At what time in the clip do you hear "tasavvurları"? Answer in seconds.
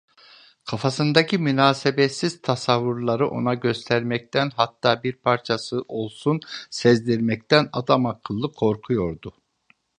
2.41-3.27